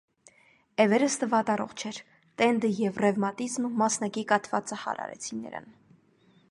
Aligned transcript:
Էվերեստը 0.85 1.27
վատառողջ 1.33 1.83
էր, 1.89 1.99
տենդը 2.41 2.73
և 2.79 2.99
ռևմատիզմը 3.05 3.73
մասնակի 3.83 4.23
կաթվածահար 4.33 5.05
արեցին 5.05 5.45
նրան։ 5.45 5.71